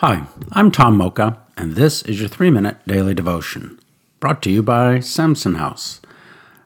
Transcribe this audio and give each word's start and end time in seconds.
Hi, 0.00 0.26
I'm 0.52 0.70
Tom 0.70 0.98
Mocha, 0.98 1.38
and 1.56 1.74
this 1.74 2.02
is 2.02 2.20
your 2.20 2.28
three 2.28 2.50
minute 2.50 2.76
daily 2.86 3.14
devotion, 3.14 3.80
brought 4.20 4.42
to 4.42 4.50
you 4.50 4.62
by 4.62 5.00
Samson 5.00 5.54
House. 5.54 6.02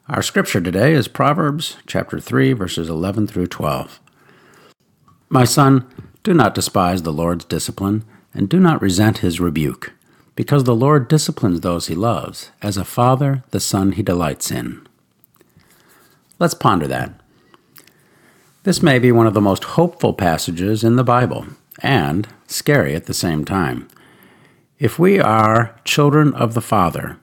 Our 0.09 0.21
scripture 0.21 0.59
today 0.59 0.91
is 0.91 1.07
Proverbs 1.07 1.77
chapter 1.87 2.19
3, 2.19 2.51
verses 2.51 2.89
11 2.89 3.27
through 3.27 3.47
12. 3.47 4.01
My 5.29 5.45
son, 5.45 5.87
do 6.23 6.33
not 6.33 6.53
despise 6.53 7.03
the 7.03 7.13
Lord's 7.13 7.45
discipline, 7.45 8.03
and 8.33 8.49
do 8.49 8.59
not 8.59 8.81
resent 8.81 9.19
his 9.19 9.39
rebuke, 9.39 9.93
because 10.35 10.65
the 10.65 10.75
Lord 10.75 11.07
disciplines 11.07 11.61
those 11.61 11.87
he 11.87 11.95
loves, 11.95 12.51
as 12.61 12.75
a 12.75 12.83
father 12.83 13.45
the 13.51 13.61
son 13.61 13.93
he 13.93 14.03
delights 14.03 14.51
in. 14.51 14.85
Let's 16.37 16.53
ponder 16.53 16.85
that. 16.89 17.13
This 18.63 18.83
may 18.83 18.99
be 18.99 19.13
one 19.13 19.25
of 19.25 19.33
the 19.33 19.39
most 19.39 19.63
hopeful 19.63 20.13
passages 20.13 20.83
in 20.83 20.97
the 20.97 21.05
Bible 21.05 21.45
and 21.81 22.27
scary 22.47 22.95
at 22.95 23.05
the 23.05 23.13
same 23.13 23.45
time. 23.45 23.87
If 24.79 24.97
we 24.97 25.19
are 25.19 25.79
children 25.85 26.33
of 26.33 26.53
the 26.53 26.61
Father, 26.61 27.17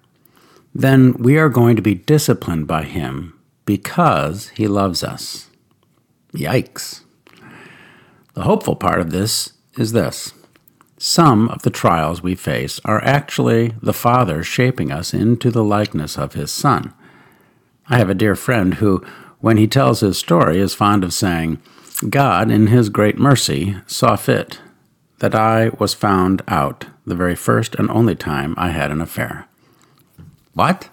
then 0.75 1.15
we 1.15 1.39
are 1.39 1.48
going 1.48 1.77
to 1.77 1.83
be 1.83 1.95
disciplined 1.95 2.67
by 2.67 2.84
Him 2.84 3.39
because 3.65 4.48
He 4.51 4.69
loves 4.69 5.03
us. 5.03 5.51
Yikes. 6.33 7.03
The 8.34 8.43
hopeful 8.43 8.77
part 8.77 9.01
of 9.01 9.11
this 9.11 9.55
is 9.77 9.93
this 9.93 10.33
some 10.98 11.48
of 11.48 11.62
the 11.62 11.70
trials 11.70 12.23
we 12.23 12.34
face 12.34 12.81
are 12.84 13.03
actually 13.05 13.75
the 13.81 13.93
Father 13.93 14.43
shaping 14.43 14.91
us 14.91 15.15
into 15.15 15.51
the 15.51 15.65
likeness 15.65 16.19
of 16.19 16.34
His 16.34 16.51
Son. 16.51 16.93
I 17.89 17.98
have 17.98 18.11
a 18.11 18.15
dear 18.15 18.34
friend 18.34 18.75
who, 18.75 19.05
when 19.41 19.56
he 19.56 19.67
tells 19.67 20.01
his 20.01 20.19
story, 20.19 20.59
is 20.59 20.75
fond 20.75 21.05
of 21.05 21.15
saying, 21.15 21.59
God, 22.09 22.51
in 22.51 22.69
His 22.69 22.91
great 22.91 23.19
mercy, 23.19 23.77
saw 23.87 24.16
fit 24.16 24.61
that 25.19 25.34
I 25.34 25.70
was 25.79 25.95
found 25.95 26.43
out 26.47 26.87
the 27.05 27.16
very 27.16 27.34
first 27.34 27.75
and 27.75 27.91
only 27.91 28.15
time 28.15 28.55
I 28.56 28.69
had 28.70 28.91
an 28.91 29.01
affair. 29.01 29.47
What? 30.55 30.91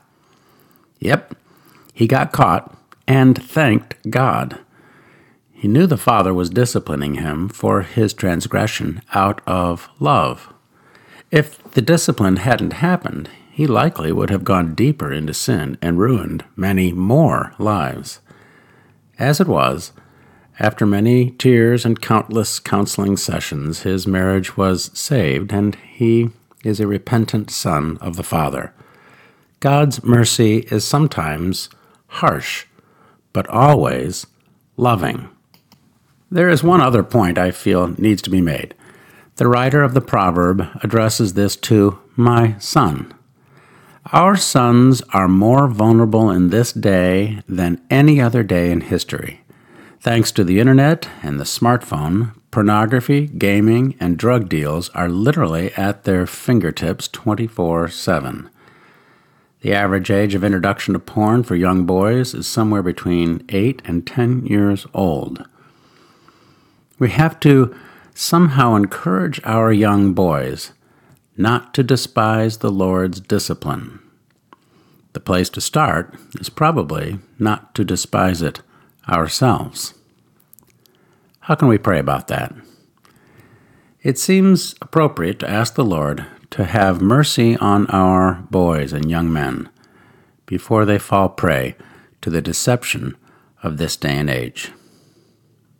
Yep, 0.99 1.35
he 1.93 2.07
got 2.07 2.31
caught 2.31 2.75
and 3.07 3.41
thanked 3.41 3.95
God. 4.09 4.59
He 5.53 5.67
knew 5.67 5.87
the 5.87 5.97
Father 5.97 6.33
was 6.33 6.49
disciplining 6.49 7.15
him 7.15 7.49
for 7.49 7.81
his 7.81 8.13
transgression 8.13 9.01
out 9.13 9.41
of 9.47 9.89
love. 9.99 10.51
If 11.31 11.63
the 11.71 11.81
discipline 11.81 12.37
hadn't 12.37 12.73
happened, 12.73 13.29
he 13.51 13.67
likely 13.67 14.11
would 14.11 14.29
have 14.29 14.43
gone 14.43 14.75
deeper 14.75 15.11
into 15.11 15.33
sin 15.33 15.77
and 15.81 15.99
ruined 15.99 16.43
many 16.55 16.91
more 16.91 17.53
lives. 17.57 18.19
As 19.17 19.39
it 19.39 19.47
was, 19.47 19.93
after 20.59 20.85
many 20.85 21.31
tears 21.31 21.85
and 21.85 22.01
countless 22.01 22.59
counseling 22.59 23.17
sessions, 23.17 23.81
his 23.81 24.07
marriage 24.07 24.55
was 24.55 24.89
saved, 24.97 25.51
and 25.51 25.75
he 25.75 26.29
is 26.63 26.79
a 26.79 26.87
repentant 26.87 27.51
son 27.51 27.97
of 27.99 28.15
the 28.15 28.23
Father. 28.23 28.73
God's 29.59 30.03
mercy 30.03 30.59
is 30.71 30.85
sometimes 30.85 31.69
harsh, 32.07 32.65
but 33.33 33.47
always 33.49 34.25
loving. 34.77 35.29
There 36.31 36.49
is 36.49 36.63
one 36.63 36.81
other 36.81 37.03
point 37.03 37.37
I 37.37 37.51
feel 37.51 37.87
needs 37.99 38.21
to 38.23 38.29
be 38.29 38.41
made. 38.41 38.73
The 39.35 39.47
writer 39.47 39.83
of 39.83 39.93
the 39.93 40.01
proverb 40.01 40.67
addresses 40.81 41.33
this 41.33 41.55
to 41.57 41.99
my 42.15 42.57
son. 42.59 43.13
Our 44.13 44.37
sons 44.37 45.01
are 45.13 45.27
more 45.27 45.67
vulnerable 45.67 46.29
in 46.29 46.49
this 46.49 46.71
day 46.71 47.41
than 47.47 47.81
any 47.89 48.21
other 48.21 48.43
day 48.43 48.71
in 48.71 48.81
history. 48.81 49.41
Thanks 50.05 50.31
to 50.33 50.43
the 50.43 50.59
internet 50.59 51.09
and 51.23 51.39
the 51.39 51.45
smartphone, 51.45 52.35
pornography, 52.51 53.25
gaming, 53.25 53.95
and 53.99 54.19
drug 54.19 54.47
deals 54.49 54.89
are 54.89 55.09
literally 55.09 55.73
at 55.73 56.03
their 56.03 56.27
fingertips 56.27 57.07
24 57.07 57.89
7. 57.89 58.47
The 59.61 59.73
average 59.73 60.11
age 60.11 60.35
of 60.35 60.43
introduction 60.43 60.93
to 60.93 60.99
porn 60.99 61.41
for 61.41 61.55
young 61.55 61.87
boys 61.87 62.35
is 62.35 62.45
somewhere 62.45 62.83
between 62.83 63.45
8 63.49 63.81
and 63.83 64.05
10 64.05 64.45
years 64.45 64.85
old. 64.93 65.43
We 66.99 67.09
have 67.09 67.39
to 67.39 67.75
somehow 68.13 68.75
encourage 68.75 69.41
our 69.43 69.73
young 69.73 70.13
boys 70.13 70.71
not 71.35 71.73
to 71.73 71.81
despise 71.81 72.59
the 72.59 72.71
Lord's 72.71 73.19
discipline. 73.19 73.97
The 75.13 75.19
place 75.19 75.49
to 75.49 75.61
start 75.61 76.13
is 76.39 76.49
probably 76.49 77.17
not 77.39 77.73
to 77.73 77.83
despise 77.83 78.43
it 78.43 78.61
ourselves. 79.09 79.94
How 81.45 81.53
can 81.53 81.67
we 81.67 81.77
pray 81.77 81.99
about 81.99 82.27
that? 82.29 82.55
It 84.01 84.17
seems 84.17 84.73
appropriate 84.81 85.37
to 85.39 85.49
ask 85.49 85.75
the 85.75 85.85
Lord 85.85 86.25
to 86.49 86.63
have 86.63 87.03
mercy 87.03 87.55
on 87.57 87.85
our 87.91 88.41
boys 88.49 88.91
and 88.91 89.11
young 89.11 89.31
men 89.31 89.69
before 90.47 90.85
they 90.85 90.97
fall 90.97 91.29
prey 91.29 91.75
to 92.21 92.31
the 92.31 92.41
deception 92.41 93.15
of 93.61 93.77
this 93.77 93.95
day 93.95 94.17
and 94.17 94.27
age. 94.27 94.71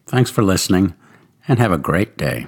Thanks 0.05 0.29
for 0.29 0.43
listening, 0.43 0.93
and 1.47 1.57
have 1.57 1.71
a 1.71 1.79
great 1.79 2.15
day. 2.15 2.45